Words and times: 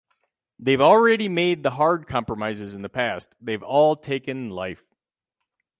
They've 0.59 0.81
already 0.81 1.29
made 1.29 1.61
the 1.63 1.69
hard 1.69 2.07
compromises 2.07 2.73
in 2.73 2.81
the 2.81 2.89
past; 2.89 3.35
they've 3.39 3.61
all 3.61 3.95
taken 3.95 4.49
life. 4.49 4.83